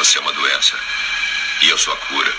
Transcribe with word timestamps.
Você 0.00 0.16
é 0.16 0.20
uma 0.22 0.32
doença. 0.32 0.80
E 1.60 1.68
eu 1.68 1.76
sou 1.76 1.92
a 1.92 1.96
cura. 1.98 2.34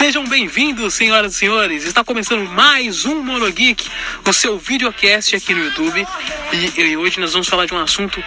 Sejam 0.00 0.24
bem-vindos, 0.24 0.94
senhoras 0.94 1.34
e 1.34 1.36
senhores. 1.36 1.84
Está 1.84 2.02
começando 2.02 2.48
mais 2.48 3.04
um 3.04 3.22
Monogeek, 3.22 3.86
o 4.26 4.32
seu 4.32 4.56
videocast 4.56 5.36
aqui 5.36 5.52
no 5.52 5.62
YouTube. 5.62 6.06
E, 6.54 6.80
e, 6.80 6.96
hoje 6.96 7.20
nós 7.20 7.34
vamos 7.34 7.46
falar 7.46 7.66
de 7.66 7.74
um 7.74 7.78
assunto 7.78 8.24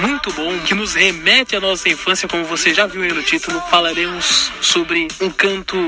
muito 0.00 0.32
bom 0.32 0.58
que 0.66 0.74
nos 0.74 0.94
remete 0.94 1.54
à 1.54 1.60
nossa 1.60 1.88
infância, 1.88 2.26
como 2.26 2.44
você 2.44 2.74
já 2.74 2.88
viu 2.88 3.02
aí 3.02 3.12
no 3.12 3.22
título. 3.22 3.62
Falaremos 3.70 4.50
sobre 4.60 5.06
um 5.20 5.30
canto 5.30 5.86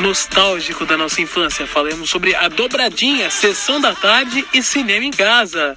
nostálgico 0.00 0.84
da 0.84 0.98
nossa 0.98 1.22
infância. 1.22 1.66
Falaremos 1.66 2.10
sobre 2.10 2.34
a 2.34 2.48
dobradinha, 2.48 3.30
sessão 3.30 3.80
da 3.80 3.94
tarde 3.94 4.44
e 4.52 4.62
cinema 4.62 5.06
em 5.06 5.10
casa. 5.10 5.74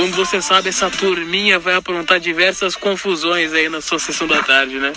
Como 0.00 0.12
você 0.12 0.40
sabe, 0.40 0.70
essa 0.70 0.88
turminha 0.88 1.58
vai 1.58 1.74
aprontar 1.74 2.18
diversas 2.18 2.74
confusões 2.74 3.52
aí 3.52 3.68
na 3.68 3.82
sua 3.82 3.98
sessão 3.98 4.26
da 4.26 4.42
tarde, 4.42 4.78
né? 4.78 4.94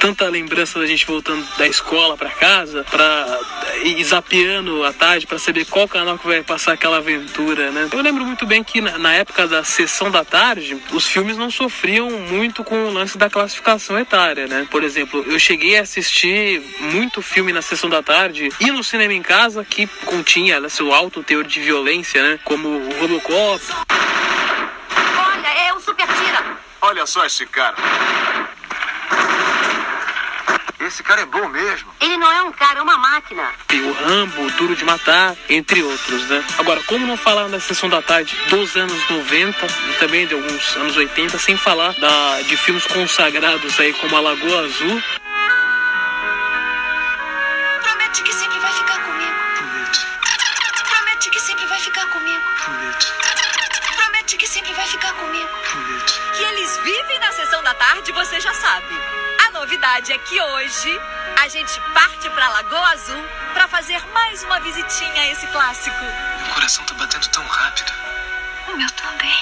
Tanta 0.00 0.26
lembrança 0.26 0.78
da 0.78 0.86
gente 0.86 1.06
voltando 1.06 1.46
da 1.58 1.66
escola 1.66 2.16
para 2.16 2.30
casa, 2.30 2.82
pra 2.90 3.38
ir 3.84 4.02
zapeando 4.02 4.84
à 4.84 4.92
tarde 4.92 5.26
para 5.26 5.38
saber 5.38 5.66
qual 5.66 5.86
canal 5.86 6.18
que 6.18 6.26
vai 6.26 6.42
passar 6.42 6.72
aquela 6.72 6.96
aventura, 6.96 7.70
né? 7.70 7.90
Eu 7.92 8.00
lembro 8.00 8.24
muito 8.24 8.46
bem 8.46 8.64
que 8.64 8.80
na, 8.80 8.96
na 8.96 9.12
época 9.12 9.46
da 9.46 9.62
sessão 9.64 10.10
da 10.10 10.24
tarde, 10.24 10.78
os 10.92 11.06
filmes 11.06 11.36
não 11.36 11.50
sofriam 11.50 12.10
muito 12.10 12.64
com 12.64 12.86
o 12.86 12.90
lance 12.90 13.18
da 13.18 13.28
classificação 13.28 13.98
etária, 13.98 14.46
né? 14.46 14.66
Por 14.70 14.82
exemplo, 14.82 15.22
eu 15.28 15.38
cheguei 15.38 15.76
a 15.76 15.82
assistir 15.82 16.62
muito 16.80 17.20
filme 17.20 17.52
na 17.52 17.60
sessão 17.60 17.90
da 17.90 18.02
tarde 18.02 18.48
e 18.58 18.70
no 18.70 18.82
cinema 18.82 19.12
em 19.12 19.22
casa 19.22 19.62
que 19.62 19.86
continha 20.06 20.58
né, 20.58 20.70
seu 20.70 20.90
alto 20.94 21.22
teor 21.22 21.44
de 21.44 21.60
violência, 21.60 22.22
né? 22.22 22.40
Como 22.44 22.66
o 22.66 22.98
Robocop. 22.98 23.62
Olha, 25.42 25.48
é 25.48 25.72
o 25.72 25.80
Super 25.80 26.06
Tira. 26.06 26.56
Olha 26.92 27.06
só 27.06 27.24
esse 27.24 27.46
cara. 27.46 27.74
Esse 30.78 31.02
cara 31.02 31.22
é 31.22 31.24
bom 31.24 31.48
mesmo. 31.48 31.90
Ele 31.98 32.18
não 32.18 32.30
é 32.30 32.42
um 32.42 32.52
cara, 32.52 32.80
é 32.80 32.82
uma 32.82 32.98
máquina. 32.98 33.48
E 33.72 33.80
o 33.80 33.92
Rambo, 33.94 34.42
o 34.42 34.50
Duro 34.50 34.76
de 34.76 34.84
Matar, 34.84 35.34
entre 35.48 35.82
outros, 35.82 36.28
né? 36.28 36.44
Agora, 36.58 36.82
como 36.82 37.06
não 37.06 37.16
falar 37.16 37.48
na 37.48 37.58
sessão 37.58 37.88
da 37.88 38.02
tarde 38.02 38.36
dos 38.50 38.76
anos 38.76 39.08
90 39.08 39.66
e 39.88 39.94
também 40.00 40.26
de 40.26 40.34
alguns 40.34 40.76
anos 40.76 40.94
80, 40.94 41.38
sem 41.38 41.56
falar 41.56 41.94
da, 41.94 42.42
de 42.42 42.58
filmes 42.58 42.86
consagrados 42.86 43.80
aí 43.80 43.94
como 43.94 44.14
A 44.14 44.20
Lagoa 44.20 44.66
Azul. 44.66 45.02
Tarde, 58.02 58.12
você 58.12 58.40
já 58.40 58.52
sabe. 58.54 58.94
A 59.46 59.50
novidade 59.52 60.12
é 60.12 60.18
que 60.18 60.40
hoje 60.40 61.00
a 61.42 61.48
gente 61.48 61.80
parte 61.94 62.28
pra 62.30 62.48
Lagoa 62.48 62.90
Azul 62.92 63.24
pra 63.52 63.66
fazer 63.68 64.00
mais 64.12 64.42
uma 64.44 64.60
visitinha 64.60 65.22
a 65.22 65.30
esse 65.30 65.46
clássico. 65.48 65.96
Meu 66.44 66.54
coração 66.54 66.84
tá 66.84 66.94
batendo 66.94 67.26
tão 67.28 67.44
rápido. 67.44 67.92
O 68.68 68.76
meu 68.76 68.88
também. 68.90 69.32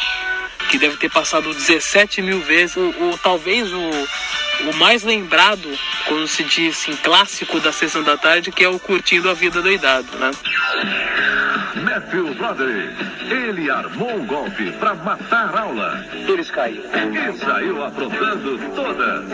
que 0.71 0.79
deve 0.79 0.97
ter 0.97 1.11
passado 1.11 1.53
17 1.53 2.23
mil 2.23 2.41
vezes, 2.43 2.77
o, 2.77 2.81
o- 2.91 3.19
talvez 3.23 3.73
o, 3.73 3.91
o 4.71 4.73
mais 4.77 5.03
lembrado 5.03 5.69
quando 6.07 6.27
se 6.29 6.45
diz 6.45 6.79
assim, 6.79 6.97
clássico 6.97 7.59
da 7.61 7.73
sessão 7.73 8.03
da 8.03 8.17
tarde, 8.17 8.53
que 8.53 8.63
é 8.65 8.69
o 8.69 8.79
Curtindo 8.79 9.29
a 9.29 9.35
Vida 9.35 9.61
Doidado, 9.61 10.17
né? 10.19 10.31
Matthew 12.01 12.35
Broderick. 12.35 12.97
Ele 13.31 13.71
armou 13.71 14.17
um 14.17 14.27
golpe 14.27 14.73
para 14.73 14.95
matar 14.95 15.55
a 15.55 15.61
aula. 15.61 16.05
Eles 16.13 16.51
caíram. 16.51 16.83
E 17.13 17.39
saiu 17.39 17.85
aprontando 17.85 18.59
todas. 18.75 19.25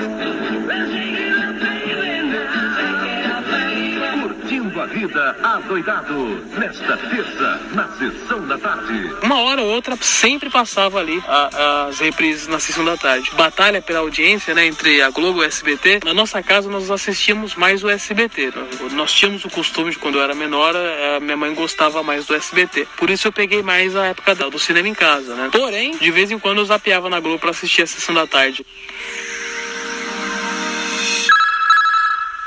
Curtindo 4.47 4.81
a 4.81 4.87
vida 4.87 5.37
adoidado. 5.43 6.15
Nesta 6.57 6.97
terça, 6.97 7.61
na 7.75 7.89
sessão 7.99 8.47
da 8.47 8.57
tarde. 8.57 9.13
Uma 9.21 9.41
hora 9.41 9.61
ou 9.61 9.69
outra 9.75 9.97
sempre 10.01 10.49
passava 10.49 11.01
ali 11.01 11.21
a- 11.27 11.87
as 11.89 11.99
reprises 11.99 12.47
na 12.47 12.61
sessão 12.61 12.85
da 12.85 12.97
tarde. 12.97 13.29
Batalha 13.35 13.83
pela 13.83 13.99
audiência, 13.99 14.55
né, 14.55 14.67
entre 14.67 15.03
a 15.03 15.11
Globo 15.11 15.43
e 15.43 15.47
o 15.47 15.49
SBT. 15.49 15.99
Na 16.05 16.15
nossa 16.15 16.41
casa 16.45 16.71
nós 16.71 16.89
assistíamos 16.93 17.57
mais 17.57 17.83
o 17.83 17.91
SBT. 17.91 18.53
Nós- 18.55 18.93
Nós 18.97 19.13
tínhamos 19.13 19.45
o 19.45 19.51
costume 19.51 19.91
de 19.91 19.99
quando 19.99 20.17
eu 20.19 20.23
era 20.23 20.35
menor, 20.35 20.75
a 20.75 21.21
minha 21.21 21.37
mãe 21.37 21.53
gostava 21.55 22.03
mais 22.03 22.25
do 22.27 22.35
SBT. 22.35 22.87
Por 22.97 23.11
isso 23.11 23.27
eu 23.29 23.33
peguei 23.33 23.63
mais 23.63 23.95
a 23.97 24.07
época 24.07 24.35
do 24.35 24.59
cinema 24.59 24.89
em 24.89 24.95
casa, 24.95 25.35
né? 25.35 25.49
Porém, 25.53 25.91
de 25.97 26.11
vez 26.11 26.31
em 26.31 26.39
quando 26.39 26.59
eu 26.59 26.65
zapeava 26.65 27.11
na 27.11 27.21
Globo 27.21 27.39
pra 27.39 27.51
assistir 27.51 27.83
a 27.83 27.87
sessão 27.87 28.15
da 28.15 28.27
tarde. 28.27 28.65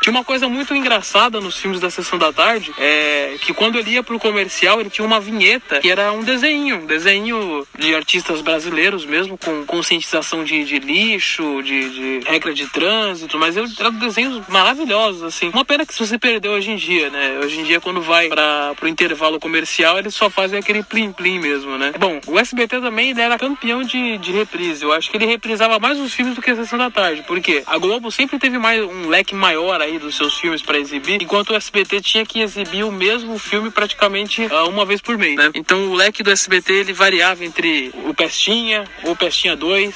Uma 0.10 0.24
coisa 0.24 0.50
muito 0.50 0.74
engraçada 0.74 1.40
nos 1.40 1.56
filmes 1.58 1.80
da 1.80 1.90
Sessão 1.90 2.18
da 2.18 2.34
Tarde, 2.34 2.74
é 2.78 3.36
que 3.42 3.54
quando 3.54 3.78
ele 3.78 3.92
ia 3.92 4.04
pro 4.04 4.18
comercial, 4.20 4.80
ele 4.80 4.90
tinha 4.90 5.06
uma 5.06 5.20
vinheta 5.20 5.80
que 5.80 5.90
era 5.90 6.12
um 6.12 6.24
desenho, 6.24 6.78
um 6.78 6.86
desenho 6.86 7.66
de 7.78 7.94
artistas 7.94 8.42
brasileiros 8.42 9.06
mesmo, 9.06 9.38
com 9.38 9.64
conscientização 9.66 10.44
de, 10.44 10.64
de 10.66 10.80
lixo, 10.80 11.62
de, 11.64 11.90
de 11.90 12.30
regra 12.30 12.54
de 12.54 12.66
trânsito, 12.68 13.38
mas 13.38 13.56
eu- 13.56 13.66
eram 13.80 13.92
desenhos 13.94 14.42
maravilhosos, 14.48 15.22
assim. 15.24 15.50
Uma 15.54 15.64
pena 15.64 15.86
que 15.86 15.94
se 15.94 16.00
você 16.06 16.18
perdeu 16.18 16.54
hoje 16.54 16.72
em 16.72 16.76
dia, 16.76 17.10
né? 17.10 17.40
Hoje 17.44 17.60
em 17.60 17.64
dia, 17.64 17.80
quando 17.80 18.02
vai 18.02 18.28
para 18.28 18.74
pro 18.76 18.88
intervalo 18.88 19.40
comercial, 19.40 20.00
eles 20.00 20.16
só 20.16 20.30
fazem 20.30 20.58
aquele 20.60 20.82
plim-plim 20.84 21.40
mesmo, 21.40 21.78
né? 21.78 21.94
Bom, 22.00 22.20
o 22.26 22.40
SBT 22.40 22.82
também 22.82 23.12
ele 23.12 23.22
era 23.22 23.38
campeão 23.38 23.84
de, 23.84 24.18
de 24.18 24.32
reprise. 24.32 24.84
Eu 24.84 24.92
acho 24.92 25.10
que 25.12 25.18
ele 25.18 25.26
reprisava 25.26 25.78
mais 25.80 26.00
os 26.00 26.14
filmes 26.14 26.36
do 26.36 26.42
que 26.42 26.50
a 26.50 26.56
Sessão 26.56 26.80
da 26.80 26.90
Tarde, 26.90 27.24
porque 27.28 27.62
a 27.68 27.78
Globo 27.78 28.12
sempre 28.12 28.40
teve 28.40 28.58
mais 28.58 28.84
um 28.84 29.08
leque 29.08 29.36
maior 29.36 29.80
aí 29.82 29.99
dos 30.00 30.16
seus 30.16 30.38
filmes 30.38 30.62
para 30.62 30.78
exibir, 30.78 31.22
enquanto 31.22 31.52
o 31.52 31.56
SBT 31.56 32.02
tinha 32.02 32.26
que 32.26 32.42
exibir 32.42 32.84
o 32.84 32.92
mesmo 32.92 33.38
filme 33.38 33.70
praticamente 33.70 34.48
ah, 34.52 34.66
uma 34.66 34.86
vez 34.86 35.02
por 35.02 35.18
mês, 35.18 35.36
né? 35.36 35.52
Então 35.54 35.90
o 35.90 35.94
leque 35.94 36.24
do 36.24 36.32
SBT 36.32 36.74
ele 36.74 36.94
variava 36.94 37.44
entre 37.46 37.92
o 38.06 38.14
Pestinha 38.14 38.86
ou 39.04 39.16
Pestinha 39.16 39.56
2. 39.56 39.94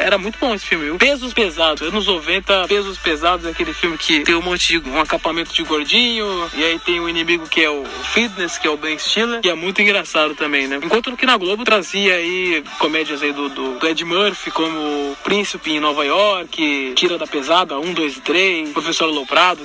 Era 0.00 0.18
muito 0.18 0.38
bom 0.38 0.54
esse 0.54 0.66
filme. 0.66 0.86
viu? 0.86 0.96
Pesos 0.98 1.32
Pesados, 1.32 1.82
anos 1.82 2.06
90, 2.06 2.68
Pesos 2.68 2.98
Pesados 2.98 3.46
é 3.46 3.50
aquele 3.50 3.72
filme 3.72 3.98
que 3.98 4.20
tem 4.20 4.34
um 4.34 4.42
monte 4.42 4.78
de 4.78 4.88
um 4.88 5.00
acampamento 5.00 5.52
de 5.52 5.62
gordinho, 5.62 6.26
e 6.54 6.64
aí 6.64 6.78
tem 6.78 7.00
um 7.00 7.08
inimigo 7.08 7.48
que 7.48 7.62
é 7.62 7.70
o 7.70 7.84
Fitness, 8.12 8.58
que 8.58 8.66
é 8.66 8.70
o 8.70 8.76
Ben 8.76 8.98
Stiller, 8.98 9.40
que 9.40 9.48
é 9.48 9.54
muito 9.54 9.80
engraçado 9.80 10.34
também, 10.34 10.66
né? 10.66 10.78
Enquanto 10.82 11.16
que 11.16 11.26
na 11.26 11.36
Globo 11.36 11.64
trazia 11.64 12.14
aí 12.14 12.62
comédias 12.78 13.22
aí 13.22 13.32
do, 13.32 13.48
do, 13.48 13.78
do 13.78 13.86
Ed 13.86 14.04
Murphy, 14.04 14.50
como 14.50 15.16
Príncipe 15.24 15.72
em 15.72 15.80
Nova 15.80 16.04
York, 16.04 16.92
Tira 16.94 17.18
da 17.18 17.26
Pesada, 17.26 17.78
1, 17.78 17.94
2 17.94 18.16
e 18.16 18.20
3, 18.20 18.70
Professor 18.70 19.06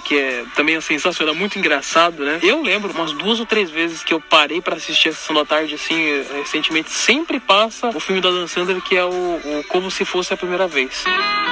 Que 0.04 0.18
é 0.18 0.45
também 0.56 0.75
é 0.75 0.81
sensacional, 0.81 1.33
muito 1.33 1.57
engraçado, 1.57 2.24
né? 2.24 2.39
Eu 2.44 2.62
lembro 2.62 2.92
umas 2.92 3.13
duas 3.13 3.39
ou 3.39 3.45
três 3.45 3.69
vezes 3.69 4.04
que 4.04 4.13
eu 4.13 4.22
parei 4.22 4.62
pra 4.62 4.75
assistir 4.75 5.10
a 5.10 5.13
Sessão 5.13 5.36
da 5.36 5.45
Tarde, 5.45 5.75
assim, 5.75 6.00
eh, 6.00 6.25
recentemente, 6.38 6.92
sempre 6.92 7.39
passa 7.39 7.89
o 7.89 8.00
filme 8.00 8.22
da 8.22 8.30
Dan 8.30 8.48
Sandler, 8.48 8.81
que 8.81 8.95
é 8.95 9.04
o, 9.04 9.10
o 9.10 9.66
Como 9.68 9.89
Se 9.89 10.06
Fosse 10.06 10.33
a 10.33 10.38
Primeira 10.38 10.68
Vez. 10.68 11.04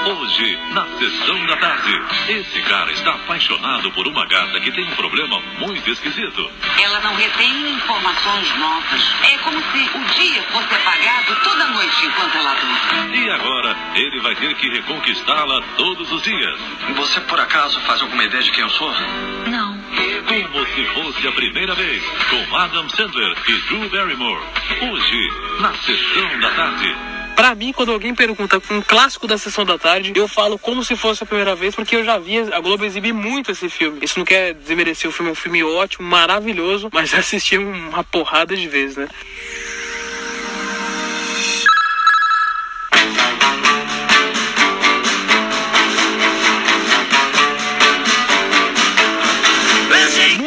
Hoje, 0.05 0.57
na 0.73 0.85
sessão 0.97 1.45
da 1.45 1.57
tarde, 1.57 2.01
esse 2.29 2.61
cara 2.61 2.91
está 2.91 3.11
apaixonado 3.11 3.91
por 3.91 4.07
uma 4.07 4.25
gata 4.27 4.59
que 4.61 4.71
tem 4.71 4.85
um 4.85 4.95
problema 4.95 5.39
muito 5.59 5.89
esquisito. 5.89 6.49
Ela 6.81 6.99
não 7.01 7.15
retém 7.15 7.71
informações 7.71 8.57
novas. 8.57 9.01
É 9.23 9.37
como 9.39 9.59
se 9.59 9.97
o 9.97 10.21
dia 10.21 10.41
fosse 10.51 10.73
apagado 10.73 11.35
toda 11.43 11.67
noite 11.67 12.05
enquanto 12.05 12.37
ela 12.37 12.55
dorme. 12.55 13.17
E 13.17 13.29
agora, 13.29 13.75
ele 13.95 14.19
vai 14.21 14.35
ter 14.35 14.55
que 14.55 14.69
reconquistá-la 14.69 15.61
todos 15.75 16.11
os 16.11 16.21
dias. 16.21 16.59
Você 16.95 17.19
por 17.21 17.39
acaso 17.39 17.79
faz 17.81 18.01
alguma 18.09 18.23
ideia 18.23 18.43
de 18.43 18.51
quem 18.51 18.63
eu 18.63 18.69
sou? 18.69 18.91
Não. 19.47 19.79
Como 20.27 20.65
se 20.65 20.85
fosse 20.93 21.27
a 21.27 21.31
primeira 21.31 21.75
vez, 21.75 22.03
com 22.29 22.55
Adam 22.55 22.89
Sandler 22.89 23.35
e 23.47 23.53
Drew 23.67 23.89
Barrymore. 23.89 24.41
Hoje, 24.81 25.29
na 25.59 25.73
sessão 25.73 26.39
da 26.39 26.51
tarde. 26.51 26.95
Pra 27.35 27.55
mim, 27.55 27.71
quando 27.71 27.91
alguém 27.91 28.13
pergunta 28.13 28.61
um 28.71 28.81
clássico 28.81 29.27
da 29.27 29.37
sessão 29.37 29.63
da 29.63 29.77
tarde, 29.77 30.11
eu 30.15 30.27
falo 30.27 30.57
como 30.59 30.83
se 30.83 30.95
fosse 30.95 31.23
a 31.23 31.25
primeira 31.25 31.55
vez, 31.55 31.73
porque 31.73 31.95
eu 31.95 32.03
já 32.03 32.17
vi 32.17 32.39
a 32.39 32.59
Globo 32.59 32.83
exibir 32.83 33.13
muito 33.13 33.51
esse 33.51 33.69
filme. 33.69 33.99
Isso 34.01 34.19
não 34.19 34.25
quer 34.25 34.53
desmerecer 34.53 35.09
o 35.09 35.13
filme, 35.13 35.29
é 35.29 35.31
um 35.31 35.35
filme 35.35 35.63
ótimo, 35.63 36.07
maravilhoso, 36.07 36.89
mas 36.91 37.13
assisti 37.15 37.57
uma 37.57 38.03
porrada 38.03 38.55
de 38.55 38.67
vezes, 38.67 38.97
né? 38.97 39.07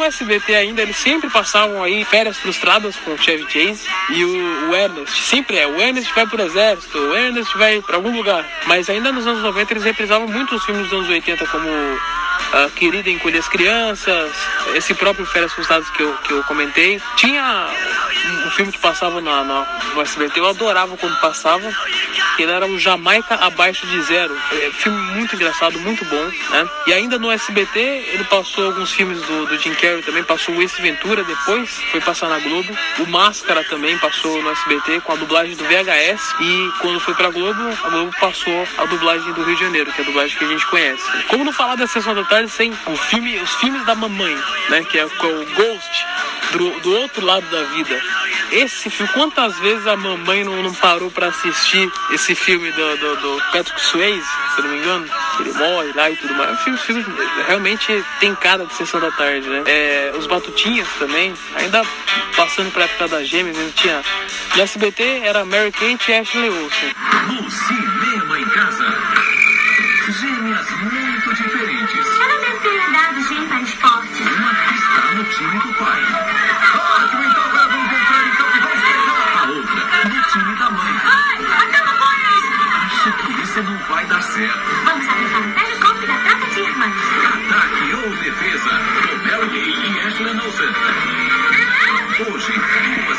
No 0.03 0.07
SBT 0.07 0.53
ainda, 0.53 0.81
eles 0.81 0.97
sempre 0.97 1.29
passavam 1.29 1.81
aí 1.81 2.03
férias 2.03 2.35
frustradas 2.35 2.93
com 2.97 3.11
o 3.11 3.17
Chevy 3.17 3.43
Chase 3.43 3.87
e 4.09 4.25
o, 4.25 4.69
o 4.69 4.75
Ernest. 4.75 5.23
Sempre 5.23 5.57
é, 5.57 5.65
o 5.65 5.79
Ernest 5.79 6.13
vai 6.13 6.27
pro 6.27 6.41
exército, 6.41 6.97
o 6.97 7.15
Ernest 7.15 7.57
vai 7.57 7.81
pra 7.81 7.95
algum 7.95 8.13
lugar. 8.13 8.45
Mas 8.65 8.89
ainda 8.89 9.13
nos 9.13 9.25
anos 9.25 9.41
90 9.41 9.71
eles 9.71 9.83
reprisavam 9.85 10.27
muitos 10.27 10.61
filmes 10.65 10.89
dos 10.89 10.99
anos 10.99 11.09
80, 11.09 11.47
como 11.47 11.69
a 12.51 12.69
Querida 12.71 13.09
Encolher 13.09 13.39
as 13.39 13.47
Crianças, 13.47 14.29
esse 14.75 14.93
próprio 14.93 15.25
Férias 15.25 15.53
Frustradas 15.53 15.89
que 15.91 16.03
eu, 16.03 16.13
que 16.17 16.33
eu 16.33 16.43
comentei. 16.43 17.01
Tinha 17.15 17.69
filme 18.53 18.71
que 18.71 18.79
passava 18.79 19.19
na, 19.21 19.43
na, 19.43 19.65
no 19.93 20.01
SBT, 20.01 20.39
eu 20.39 20.47
adorava 20.47 20.95
quando 20.97 21.19
passava, 21.19 21.71
ele 22.37 22.51
era 22.51 22.65
o 22.65 22.79
Jamaica 22.79 23.35
Abaixo 23.35 23.85
de 23.87 24.01
Zero. 24.03 24.35
É, 24.51 24.71
filme 24.71 24.97
muito 25.15 25.35
engraçado, 25.35 25.79
muito 25.79 26.05
bom, 26.05 26.23
né? 26.49 26.69
E 26.87 26.93
ainda 26.93 27.17
no 27.17 27.31
SBT 27.31 27.79
ele 27.79 28.23
passou 28.25 28.67
alguns 28.67 28.91
filmes 28.91 29.21
do, 29.21 29.45
do 29.45 29.57
Jim 29.59 29.73
Carrey 29.73 30.01
também, 30.03 30.23
passou 30.23 30.55
o 30.55 30.61
Ace 30.61 30.81
Ventura 30.81 31.23
depois, 31.23 31.69
foi 31.91 32.01
passar 32.01 32.29
na 32.29 32.39
Globo. 32.39 32.77
O 32.99 33.07
Máscara 33.07 33.63
também 33.63 33.97
passou 33.97 34.41
no 34.41 34.51
SBT 34.51 35.01
com 35.01 35.13
a 35.13 35.15
dublagem 35.15 35.55
do 35.55 35.63
VHS 35.63 36.35
e 36.39 36.71
quando 36.79 36.99
foi 36.99 37.13
pra 37.13 37.29
Globo, 37.29 37.61
a 37.83 37.89
Globo 37.89 38.11
passou 38.19 38.67
a 38.77 38.85
dublagem 38.85 39.31
do 39.33 39.43
Rio 39.43 39.55
de 39.55 39.63
Janeiro, 39.63 39.91
que 39.91 40.01
é 40.01 40.03
a 40.03 40.07
dublagem 40.07 40.37
que 40.37 40.45
a 40.45 40.47
gente 40.47 40.65
conhece. 40.67 41.03
Como 41.27 41.43
não 41.43 41.53
falar 41.53 41.75
da 41.75 41.87
Sessão 41.87 42.13
da 42.13 42.23
Tarde 42.23 42.49
sem 42.49 42.71
o 42.71 42.95
filme, 42.95 43.37
os 43.39 43.53
filmes 43.55 43.85
da 43.85 43.95
mamãe, 43.95 44.35
né? 44.69 44.83
Que 44.83 44.99
é, 44.99 45.07
que 45.07 45.25
é 45.25 45.29
o 45.29 45.45
Ghost, 45.55 46.05
do, 46.51 46.79
do 46.81 46.95
outro 46.97 47.25
lado 47.25 47.45
da 47.49 47.63
vida. 47.63 48.01
Esse 48.53 48.87
filme, 48.87 49.11
quantas 49.13 49.57
vezes 49.57 49.87
a 49.87 49.97
mamãe 49.97 50.43
não, 50.43 50.61
não 50.61 50.73
parou 50.75 51.09
pra 51.09 51.29
assistir 51.29 51.91
esse 52.11 52.35
filme 52.35 52.71
do, 52.71 52.97
do, 52.97 53.15
do 53.15 53.41
Patrick 53.51 53.81
Swayze, 53.81 54.27
se 54.53 54.59
eu 54.61 54.65
não 54.65 54.71
me 54.71 54.77
engano? 54.77 55.09
Ele 55.39 55.53
morre 55.53 55.91
lá 55.95 56.11
e 56.11 56.15
tudo 56.17 56.35
mais. 56.35 56.53
O 56.53 56.63
filme, 56.63 56.77
filme 56.77 57.05
realmente 57.47 58.05
tem 58.19 58.35
cara 58.35 58.63
de 58.67 58.75
sessão 58.75 58.99
da 58.99 59.09
tarde, 59.09 59.49
né? 59.49 59.63
É, 59.65 60.13
os 60.15 60.27
Batutinhas 60.27 60.87
também, 60.99 61.33
ainda 61.55 61.81
passando 62.35 62.71
pra 62.71 62.83
época 62.83 63.07
das 63.07 63.27
gêmeas, 63.27 63.57
ele 63.57 63.71
tinha. 63.71 64.03
No 64.55 64.61
SBT 64.61 65.21
era 65.23 65.43
Mary 65.45 65.71
Kate 65.71 66.11
e 66.11 66.13
Ashley 66.13 66.49
Olsen. 66.51 66.95
No 67.29 67.49
cinema 67.49 68.39
em 68.39 68.45
casa. 68.45 68.97
Gêmeas 70.21 70.69
muito 70.69 71.35
diferentes. 71.35 72.05
Eu 72.05 72.27
não 72.27 72.39
devo 72.39 72.59
ter 72.59 72.75
herdado 72.75 73.27
gênio 73.27 73.47
para 73.47 73.61
esporte. 73.61 74.21
Uma 74.21 74.53
que 74.53 74.73
está 74.75 75.11
no 75.15 75.23
time 75.23 75.59
do 75.59 75.73
pai. 75.73 76.62
Isso 83.53 83.61
não 83.61 83.77
vai 83.87 84.03
dar 84.07 84.21
certo. 84.23 84.59
Vamos 84.83 85.07
aplicar 85.07 85.39
um 85.39 85.79
golpe 85.79 86.07
da 86.07 86.17
troca 86.17 86.47
de 86.47 86.59
irmãs. 86.59 86.93
Ataque 87.23 87.93
ou 87.93 88.09
defesa, 88.17 88.81
com 89.03 89.15
Mary 89.27 89.49
Kay 89.49 89.69
e 89.69 90.07
Ashley 90.07 90.39
Olsen. 90.39 90.73
Hoje, 92.33 92.53
2 93.05 93.12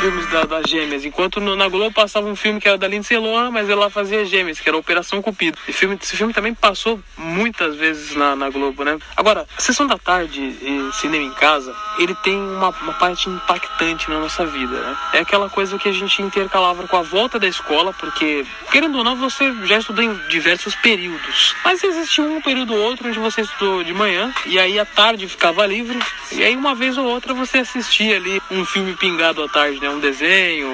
filmes 0.00 0.26
da, 0.30 0.44
das 0.44 0.68
gêmeas. 0.68 1.04
Enquanto 1.04 1.40
no- 1.40 1.54
na 1.54 1.68
Globo 1.68 1.92
passava 1.94 2.26
um 2.26 2.34
filme 2.34 2.58
que 2.60 2.66
era 2.66 2.78
da 2.78 2.88
Lindsay 2.88 3.18
Lohan, 3.18 3.50
mas 3.50 3.68
ela 3.68 3.90
fazia 3.90 4.24
gêmeas, 4.24 4.58
que 4.58 4.68
era 4.68 4.76
Operação 4.78 5.20
Cupido. 5.20 5.58
Esse 5.68 5.78
filme, 5.78 5.98
esse 6.00 6.16
filme 6.16 6.32
também 6.32 6.54
passou 6.54 6.98
muitas 7.18 7.76
vezes 7.76 8.16
na, 8.16 8.34
na 8.34 8.48
Globo, 8.48 8.82
né? 8.82 8.98
Agora, 9.16 9.46
a 9.56 9.60
Sessão 9.60 9.86
da 9.86 9.98
Tarde 9.98 10.40
e 10.40 10.90
Cinema 10.94 11.24
em 11.24 11.30
Casa, 11.32 11.74
ele 11.98 12.14
tem 12.16 12.34
uma, 12.36 12.70
uma 12.70 12.92
parte 12.94 13.28
impactante 13.28 14.08
na 14.10 14.18
nossa 14.18 14.46
vida, 14.46 14.72
né? 14.80 14.96
É 15.12 15.18
aquela 15.18 15.50
coisa 15.50 15.78
que 15.78 15.88
a 15.88 15.92
gente 15.92 16.22
intercalava 16.22 16.86
com 16.88 16.96
a 16.96 17.02
volta 17.02 17.38
da 17.38 17.46
escola, 17.46 17.92
porque, 17.92 18.46
querendo 18.72 18.96
ou 18.98 19.04
não, 19.04 19.16
você 19.16 19.52
já 19.64 19.78
estudou 19.78 20.02
em 20.02 20.14
diversos 20.28 20.74
períodos. 20.76 21.54
Mas 21.64 21.84
existia 21.84 22.24
um 22.24 22.40
período 22.40 22.72
ou 22.74 22.80
outro 22.80 23.08
onde 23.08 23.18
você 23.18 23.42
estudou 23.42 23.84
de 23.84 23.92
manhã, 23.92 24.32
e 24.46 24.58
aí 24.58 24.78
à 24.78 24.86
tarde 24.86 25.28
ficava 25.28 25.66
livre, 25.66 25.98
e 26.32 26.42
aí 26.42 26.56
uma 26.56 26.74
vez 26.74 26.96
ou 26.96 27.04
outra 27.04 27.34
você 27.34 27.58
assistia 27.58 28.16
ali 28.16 28.40
um 28.50 28.64
filme 28.64 28.94
pingado 28.94 29.42
à 29.42 29.48
tarde, 29.48 29.78
né? 29.80 29.89
Um 29.90 29.98
desenho 29.98 30.70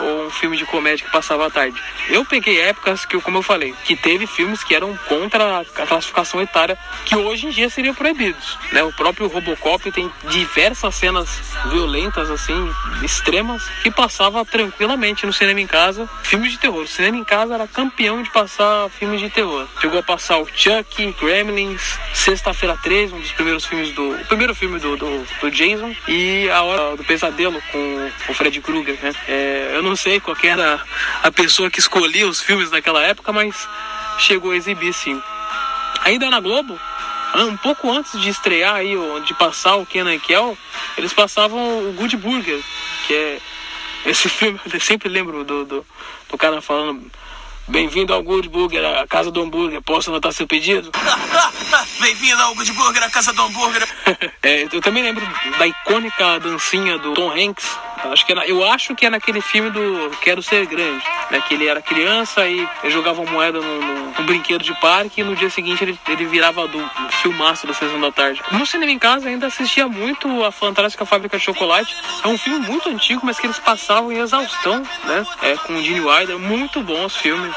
ou 0.00 0.26
um 0.26 0.30
filme 0.30 0.56
de 0.56 0.64
comédia 0.64 1.04
que 1.04 1.12
passava 1.12 1.46
à 1.46 1.50
tarde. 1.50 1.80
Eu 2.08 2.24
peguei 2.24 2.60
épocas 2.60 3.04
que, 3.04 3.20
como 3.20 3.38
eu 3.38 3.42
falei, 3.42 3.74
que 3.84 3.96
teve 3.96 4.26
filmes 4.26 4.62
que 4.64 4.74
eram 4.74 4.96
contra 5.08 5.60
a 5.60 5.64
classificação 5.64 6.40
etária, 6.40 6.78
que 7.04 7.16
hoje 7.16 7.46
em 7.46 7.50
dia 7.50 7.68
seriam 7.68 7.94
proibidos, 7.94 8.58
né? 8.72 8.82
O 8.82 8.92
próprio 8.92 9.28
Robocop 9.28 9.90
tem 9.92 10.10
diversas 10.28 10.94
cenas 10.94 11.28
violentas, 11.70 12.30
assim, 12.30 12.70
extremas, 13.02 13.62
que 13.82 13.90
passava 13.90 14.44
tranquilamente 14.44 15.26
no 15.26 15.32
cinema 15.32 15.60
em 15.60 15.66
casa, 15.66 16.08
filmes 16.22 16.52
de 16.52 16.58
terror. 16.58 16.82
O 16.82 16.88
cinema 16.88 17.16
em 17.16 17.24
casa 17.24 17.54
era 17.54 17.66
campeão 17.66 18.22
de 18.22 18.30
passar 18.30 18.88
filmes 18.90 19.20
de 19.20 19.30
terror. 19.30 19.66
Chegou 19.80 19.98
a 19.98 20.02
passar 20.02 20.38
o 20.38 20.46
Chuck, 20.46 21.14
Gremlins, 21.20 21.98
Sexta-feira 22.14 22.76
13, 22.82 23.14
um 23.14 23.20
dos 23.20 23.32
primeiros 23.32 23.64
filmes 23.64 23.92
do. 23.92 24.12
O 24.12 24.24
primeiro 24.26 24.54
filme 24.54 24.78
do, 24.78 24.96
do, 24.96 25.26
do 25.40 25.50
Jason, 25.50 25.94
e 26.08 26.48
A 26.50 26.62
Hora 26.62 26.96
do 26.96 27.04
Pesadelo 27.04 27.60
com 27.70 28.10
o 28.28 28.34
Fred 28.34 28.60
Krueger, 28.60 28.98
né? 29.02 29.12
É, 29.28 29.72
eu 29.74 29.81
não 29.82 29.96
sei 29.96 30.20
qual 30.20 30.36
que 30.36 30.46
era 30.46 30.80
a 31.22 31.30
pessoa 31.30 31.70
que 31.70 31.80
escolhia 31.80 32.26
os 32.26 32.40
filmes 32.40 32.70
naquela 32.70 33.02
época, 33.02 33.32
mas 33.32 33.68
chegou 34.18 34.52
a 34.52 34.56
exibir 34.56 34.92
sim. 34.92 35.20
Ainda 36.04 36.30
na 36.30 36.40
Globo, 36.40 36.78
um 37.34 37.56
pouco 37.56 37.90
antes 37.90 38.20
de 38.20 38.30
estrear 38.30 38.76
aí, 38.76 38.96
ou 38.96 39.20
de 39.20 39.34
passar 39.34 39.76
o 39.76 39.86
Kenan 39.86 40.14
e 40.14 40.20
Kel, 40.20 40.56
eles 40.96 41.12
passavam 41.12 41.88
o 41.88 41.92
Good 41.92 42.16
Burger, 42.16 42.60
que 43.06 43.14
é 43.14 43.40
esse 44.06 44.28
filme, 44.30 44.60
eu 44.72 44.80
sempre 44.80 45.08
lembro 45.08 45.44
do, 45.44 45.64
do, 45.64 45.86
do 46.28 46.38
cara 46.38 46.60
falando 46.60 47.10
Bem-vindo 47.68 48.12
ao 48.12 48.22
Good 48.24 48.48
Burger, 48.48 48.84
a 48.84 49.06
casa 49.06 49.30
do 49.30 49.40
hambúrguer, 49.40 49.80
posso 49.82 50.10
anotar 50.10 50.32
seu 50.32 50.48
pedido? 50.48 50.90
Bem-vindo 52.00 52.42
ao 52.42 52.54
Good 52.56 52.72
Burger, 52.72 53.04
a 53.04 53.10
casa 53.10 53.32
do 53.32 53.42
hambúrguer. 53.42 53.88
É, 54.42 54.64
eu 54.64 54.80
também 54.80 55.04
lembro 55.04 55.24
da 55.56 55.66
icônica 55.68 56.40
dancinha 56.40 56.98
do 56.98 57.14
Tom 57.14 57.30
Hanks. 57.30 57.78
Acho 58.10 58.26
que 58.26 58.32
é 58.32 58.50
eu 58.50 58.64
acho 58.64 58.94
que 58.94 59.06
é 59.06 59.10
naquele 59.10 59.40
filme 59.40 59.70
do 59.70 60.10
Quero 60.20 60.42
Ser 60.42 60.66
Grande, 60.66 61.04
né? 61.30 61.40
Que 61.46 61.54
ele 61.54 61.66
era 61.66 61.80
criança 61.80 62.46
e 62.48 62.66
jogava 62.88 63.24
moeda 63.24 63.60
no, 63.60 63.80
no- 63.80 64.02
no 64.12 64.24
brinquedo 64.24 64.62
de 64.62 64.74
parque 64.80 65.20
e 65.22 65.24
no 65.24 65.34
dia 65.34 65.48
seguinte 65.48 65.82
ele, 65.82 65.98
ele 66.08 66.26
virava 66.26 66.62
um 66.66 66.88
filmaço 67.22 67.66
da 67.66 67.72
sessão 67.72 67.98
da 68.00 68.12
tarde. 68.12 68.42
No 68.52 68.66
cinema 68.66 68.92
em 68.92 68.98
casa 68.98 69.28
ainda 69.28 69.46
assistia 69.46 69.88
muito 69.88 70.44
a 70.44 70.52
Fantástica 70.52 71.06
Fábrica 71.06 71.38
de 71.38 71.44
Chocolate. 71.44 71.94
É 72.22 72.28
um 72.28 72.36
filme 72.36 72.58
muito 72.66 72.88
antigo, 72.90 73.22
mas 73.24 73.38
que 73.38 73.46
eles 73.46 73.58
passavam 73.58 74.12
em 74.12 74.18
exaustão, 74.18 74.82
né? 75.04 75.26
É, 75.42 75.56
com 75.56 75.74
o 75.76 75.82
Gene 75.82 76.00
Wilder. 76.00 76.38
Muito 76.38 76.82
bom 76.82 77.04
os 77.06 77.16
filmes. 77.16 77.54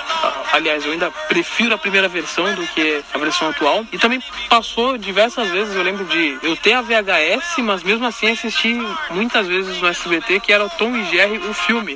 Aliás, 0.54 0.86
eu 0.86 0.94
ainda 0.94 1.12
prefiro 1.28 1.76
a 1.76 1.78
primeira 1.78 2.08
versão 2.08 2.54
do 2.56 2.66
que 2.68 3.04
a 3.14 3.18
versão 3.18 3.50
atual. 3.50 3.86
E 3.92 3.98
também 3.98 4.22
passou 4.50 4.98
diversas 4.98 5.50
vezes, 5.50 5.76
eu 5.76 5.84
lembro 5.84 6.06
de 6.06 6.38
eu 6.42 6.56
ter 6.56 6.74
a 6.74 6.82
VHS, 6.82 7.58
mas 7.60 7.84
mesmo 7.84 8.06
assim 8.06 8.32
assisti 8.32 8.78
muitas 9.10 9.46
vezes 9.48 9.82
no 9.82 9.88
SBT, 9.88 10.35
que 10.40 10.52
era 10.52 10.66
o 10.66 10.70
Tom 10.72 10.96
e 10.96 11.04
Jerry, 11.06 11.38
o 11.38 11.54
filme. 11.54 11.96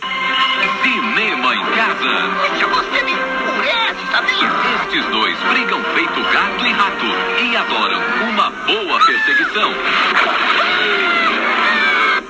Cinema 0.82 1.56
em 1.56 1.66
casa. 1.76 2.30
Você 2.68 3.04
me 3.04 3.12
enfurece, 3.12 4.12
sabia? 4.12 4.50
Estes 4.76 5.06
dois 5.12 5.38
brigam 5.50 5.84
feito 5.96 6.22
gato 6.32 6.66
e 6.66 6.72
rato 6.72 7.06
e 7.42 7.58
adoram 7.58 8.02
uma 8.30 8.50
boa 8.50 9.06
perseguição. 9.06 9.74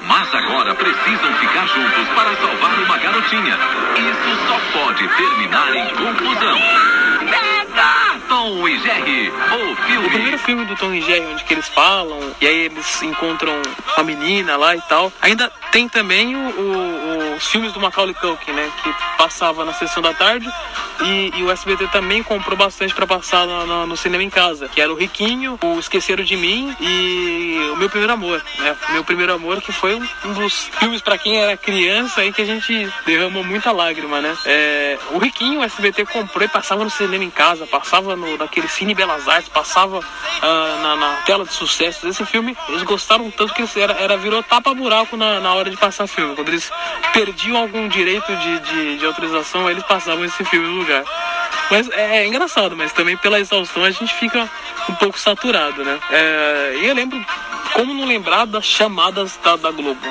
Mas 0.08 0.34
agora 0.34 0.74
precisam 0.75 1.34
ficar 1.36 1.68
juntos 1.68 2.08
para 2.16 2.36
salvar 2.38 2.80
uma 2.80 2.98
garotinha. 2.98 3.58
Isso 3.96 4.48
só 4.48 4.60
pode 4.80 5.08
terminar 5.08 5.75
em 5.75 5.89
confusão. 5.96 6.99
Jerry, 8.83 9.29
o 9.29 9.71
O 9.71 9.75
filme. 9.75 10.09
primeiro 10.09 10.38
filme 10.39 10.65
do 10.65 10.75
Tom 10.75 10.93
e 10.93 11.01
Jerry, 11.01 11.25
onde 11.31 11.43
que 11.43 11.53
eles 11.53 11.67
falam, 11.69 12.19
e 12.41 12.48
aí 12.48 12.65
eles 12.65 13.01
encontram 13.01 13.53
a 13.98 14.03
menina 14.03 14.55
lá 14.57 14.75
e 14.75 14.81
tal. 14.81 15.12
Ainda 15.21 15.51
tem 15.71 15.88
também 15.89 16.36
o, 16.36 16.39
o- 16.39 17.28
o 17.28 17.28
os 17.39 17.48
filmes 17.48 17.72
do 17.72 17.79
Macaulay 17.79 18.13
Culkin, 18.13 18.51
né? 18.51 18.69
Que 18.84 18.93
passava 19.17 19.63
na 19.63 19.74
sessão 19.74 20.03
da 20.03 20.13
tarde. 20.13 20.50
E, 21.01 21.31
e 21.38 21.43
o 21.43 21.51
SBT 21.51 21.88
também 21.88 22.22
comprou 22.22 22.58
bastante 22.58 22.93
para 22.93 23.08
passar 23.08 23.48
no, 23.48 23.88
no, 23.88 23.96
cinema 23.96 24.22
em 24.22 24.29
casa, 24.29 24.67
que 24.67 24.81
era 24.81 24.91
o 24.91 24.96
Riquinho, 24.96 25.58
o 25.63 25.79
Esqueceram 25.79 26.25
de 26.25 26.36
Mim 26.36 26.75
e 26.81 27.72
o 27.72 27.77
Meu 27.77 27.89
Primeiro 27.89 28.12
Amor, 28.12 28.43
né? 28.58 28.75
Meu 28.89 29.03
Primeiro 29.03 29.34
Amor, 29.34 29.62
que 29.62 29.72
foi 29.72 29.96
um 29.96 30.34
dos 30.34 30.69
filmes 30.77 31.01
para 31.01 31.17
quem 31.17 31.38
era 31.38 31.55
criança 31.55 32.19
aí 32.19 32.34
que 32.34 32.41
a 32.41 32.46
gente 32.46 32.91
derramou 33.05 33.46
muita 33.46 33.72
lágrima, 33.72 34.19
né? 34.19 34.36
É, 34.46 34.98
o 35.12 35.19
Riquinho, 35.19 35.62
o 35.62 35.63
SBT 35.63 36.05
comprou 36.05 36.43
e 36.43 36.50
passava 36.50 36.84
no 36.84 36.89
cinema 36.89 37.24
em 37.24 37.29
casa, 37.29 37.65
passava 37.65 38.17
no, 38.17 38.38
naquele 38.38 38.67
Cine 38.67 38.93
Belas 38.93 39.25
Artes, 39.25 39.48
passava 39.48 40.00
uh, 40.00 40.81
na, 40.81 40.98
na, 40.98 41.13
tela 41.25 41.46
de 41.46 41.53
sucesso 41.53 42.05
desse 42.05 42.25
filme. 42.25 42.58
Eles 42.67 42.84
gostaram 42.84 43.31
tanto 43.31 43.53
que 43.53 43.79
era, 43.79 43.93
era 43.93 44.17
virou 44.17 44.43
tapa-buraco 44.43 45.15
na, 45.15 45.39
na 45.39 45.53
hora 45.53 45.69
de 45.69 45.77
passar 45.77 46.08
filme. 46.08 46.36
Quando 46.36 46.50
eles 46.50 46.69
perdiam 47.29 47.57
algum 47.57 47.88
direito 47.88 48.36
de, 48.36 48.59
de, 48.59 48.98
de 48.98 49.05
autorização, 49.05 49.69
eles 49.69 49.83
passavam 49.83 50.25
esse 50.25 50.43
filme 50.45 50.67
no 50.67 50.77
lugar. 50.77 51.03
Mas 51.69 51.88
é, 51.91 52.17
é, 52.17 52.27
engraçado, 52.27 52.75
mas 52.75 52.91
também 52.91 53.15
pela 53.17 53.39
exaustão 53.39 53.83
a 53.83 53.91
gente 53.91 54.13
fica 54.15 54.50
um 54.89 54.95
pouco 54.95 55.19
saturado, 55.19 55.83
né? 55.83 56.00
É, 56.09 56.77
e 56.81 56.88
eu 56.88 56.95
lembro, 56.95 57.24
como 57.74 57.93
não 57.93 58.05
lembrar 58.05 58.45
das 58.45 58.65
chamadas 58.65 59.38
da, 59.43 59.55
da 59.55 59.69
Globo? 59.69 60.01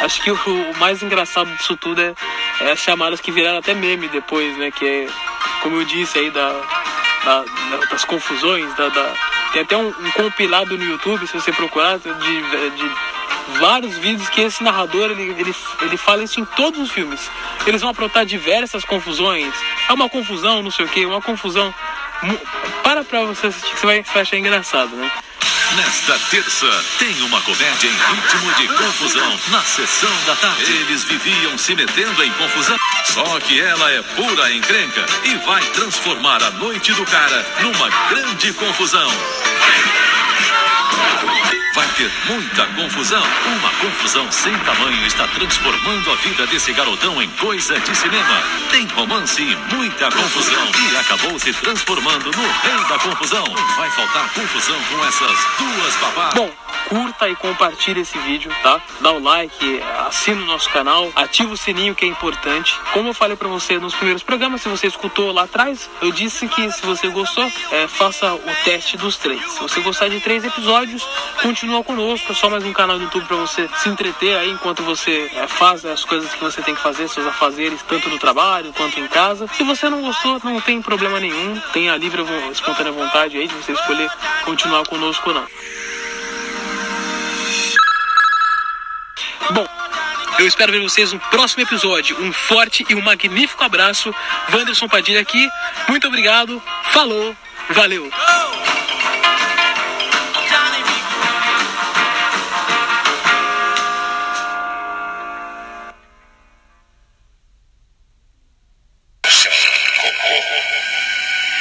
Acho 0.00 0.22
que 0.22 0.30
o, 0.30 0.34
o, 0.36 0.76
mais 0.76 1.02
engraçado 1.02 1.50
disso 1.56 1.76
tudo 1.78 1.98
é, 2.02 2.14
é, 2.60 2.72
as 2.72 2.78
chamadas 2.78 3.20
que 3.22 3.32
viraram 3.32 3.58
até 3.58 3.72
meme 3.72 4.08
depois, 4.08 4.54
né? 4.58 4.70
Que 4.70 4.86
é, 4.86 5.06
como 5.62 5.76
eu 5.76 5.84
disse 5.86 6.18
aí, 6.18 6.30
da, 6.30 6.52
da 7.24 7.44
das 7.90 8.04
confusões, 8.04 8.72
da, 8.74 8.88
da, 8.90 9.14
tem 9.52 9.62
até 9.62 9.76
um, 9.76 9.88
um, 9.88 10.10
compilado 10.10 10.76
no 10.76 10.84
YouTube, 10.84 11.26
se 11.26 11.32
você 11.32 11.50
procurar, 11.52 11.98
de, 11.98 12.12
de 12.12 12.90
vários 13.58 13.96
vídeos 13.98 14.28
que 14.28 14.40
esse 14.40 14.62
narrador 14.62 15.10
ele, 15.10 15.34
ele, 15.38 15.54
ele 15.82 15.96
fala 15.96 16.22
isso 16.22 16.40
em 16.40 16.44
todos 16.44 16.80
os 16.80 16.90
filmes. 16.90 17.30
Eles 17.66 17.80
vão 17.80 17.90
aprontar 17.90 18.24
diversas 18.24 18.84
confusões. 18.84 19.54
É 19.88 19.92
uma 19.92 20.08
confusão, 20.08 20.62
não 20.62 20.70
sei 20.70 20.84
o 20.84 20.88
que, 20.88 21.06
uma 21.06 21.22
confusão. 21.22 21.74
Para 22.82 23.04
pra 23.04 23.24
você 23.24 23.48
assistir 23.48 23.74
que 23.74 23.80
você 23.80 23.86
vai, 23.86 24.02
você 24.02 24.12
vai 24.12 24.22
achar 24.22 24.36
engraçado, 24.36 24.96
né? 24.96 25.10
Nesta 25.74 26.18
terça, 26.30 26.84
tem 26.98 27.22
uma 27.22 27.40
comédia 27.42 27.88
em 27.88 28.14
ritmo 28.14 28.54
de 28.54 28.68
confusão 28.68 29.40
na 29.48 29.60
sessão 29.62 30.10
da 30.24 30.36
tarde. 30.36 30.62
Eles 30.62 31.04
viviam 31.04 31.58
se 31.58 31.74
metendo 31.74 32.22
em 32.22 32.30
confusão, 32.32 32.76
só 33.04 33.40
que 33.40 33.60
ela 33.60 33.90
é 33.90 34.00
pura 34.00 34.52
encrenca 34.52 35.04
e 35.24 35.34
vai 35.44 35.62
transformar 35.72 36.42
a 36.42 36.50
noite 36.52 36.92
do 36.94 37.04
cara 37.04 37.44
numa 37.60 37.90
grande 38.08 38.52
confusão. 38.54 39.10
Vai 41.76 41.86
ter 41.88 42.10
muita 42.26 42.64
confusão. 42.68 43.22
Uma 43.58 43.70
confusão 43.72 44.32
sem 44.32 44.58
tamanho 44.60 45.06
está 45.06 45.28
transformando 45.28 46.10
a 46.10 46.14
vida 46.14 46.46
desse 46.46 46.72
garotão 46.72 47.20
em 47.20 47.28
coisa 47.32 47.78
de 47.78 47.94
cinema. 47.94 48.42
Tem 48.70 48.86
romance 48.86 49.42
e 49.42 49.74
muita 49.74 50.10
confusão. 50.10 50.70
E 50.90 50.96
acabou 50.96 51.38
se 51.38 51.52
transformando 51.52 52.30
no 52.30 52.42
rei 52.62 52.84
da 52.88 52.98
confusão. 52.98 53.44
Vai 53.76 53.90
faltar 53.90 54.32
confusão 54.32 54.78
com 54.84 55.04
essas 55.04 55.36
duas 55.58 55.96
babás. 55.96 56.34
Bom, 56.34 56.50
curta 56.88 57.28
e 57.28 57.36
compartilhe 57.36 58.00
esse 58.00 58.18
vídeo, 58.18 58.50
tá? 58.62 58.80
Dá 59.00 59.12
o 59.12 59.22
like, 59.22 59.82
assina 60.06 60.42
o 60.42 60.46
nosso 60.46 60.68
canal, 60.70 61.10
ativa 61.14 61.52
o 61.52 61.56
sininho 61.56 61.94
que 61.94 62.04
é 62.04 62.08
importante. 62.08 62.78
Como 62.92 63.08
eu 63.08 63.14
falei 63.14 63.36
para 63.36 63.48
você 63.48 63.78
nos 63.78 63.94
primeiros 63.94 64.22
programas, 64.22 64.62
se 64.62 64.68
você 64.68 64.86
escutou 64.86 65.32
lá 65.32 65.44
atrás, 65.44 65.88
eu 66.00 66.10
disse 66.12 66.46
que 66.48 66.70
se 66.70 66.84
você 66.84 67.08
gostou, 67.08 67.50
é, 67.70 67.86
faça 67.86 68.34
o 68.34 68.40
teste 68.64 68.96
dos 68.96 69.16
três. 69.16 69.42
Se 69.52 69.60
você 69.60 69.80
gostar 69.80 70.08
de 70.08 70.20
três 70.20 70.44
episódios, 70.44 71.06
continua 71.42 71.82
conosco. 71.82 72.32
É 72.32 72.34
só 72.34 72.48
mais 72.48 72.64
um 72.64 72.72
canal 72.72 72.98
do 72.98 73.04
YouTube 73.04 73.26
para 73.26 73.36
você 73.36 73.68
se 73.78 73.88
entreter 73.88 74.36
aí 74.36 74.50
enquanto 74.50 74.82
você 74.82 75.30
é, 75.34 75.46
faz 75.46 75.84
as 75.84 76.04
coisas 76.04 76.32
que 76.32 76.42
você 76.42 76.62
tem 76.62 76.74
que 76.74 76.80
fazer, 76.80 77.08
seus 77.08 77.26
afazeres, 77.26 77.82
tanto 77.82 78.08
no 78.08 78.18
trabalho 78.18 78.72
quanto 78.72 78.98
em 79.00 79.06
casa. 79.08 79.46
Se 79.48 79.62
você 79.62 79.88
não 79.88 80.02
gostou, 80.02 80.40
não 80.44 80.60
tem 80.60 80.80
problema 80.80 81.18
nenhum. 81.20 81.60
Tem 81.72 81.90
a 81.90 81.96
livre 81.96 82.22
espontânea 82.50 82.92
vontade 82.92 83.36
aí 83.36 83.48
de 83.48 83.54
você 83.54 83.72
escolher 83.72 84.10
continuar 84.44 84.84
conosco 84.86 85.30
ou 85.30 85.34
não. 85.34 85.46
Bom, 89.52 89.66
eu 90.38 90.46
espero 90.46 90.72
ver 90.72 90.80
vocês 90.80 91.12
no 91.12 91.20
próximo 91.20 91.62
episódio. 91.62 92.20
Um 92.20 92.32
forte 92.32 92.84
e 92.88 92.94
um 92.94 93.00
magnífico 93.00 93.62
abraço. 93.62 94.14
Wanderson 94.52 94.88
Padilha 94.88 95.20
aqui. 95.20 95.48
Muito 95.88 96.08
obrigado. 96.08 96.62
Falou. 96.90 97.34
Valeu. 97.70 98.10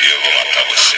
Eu 0.01 0.21
vou 0.21 0.33
matar 0.33 0.63
você. 0.69 0.97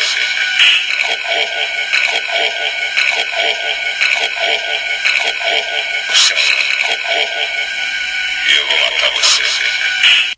Все. 6.13 6.35
Его 8.55 8.75
отдал 8.87 9.23
себе. 9.23 10.36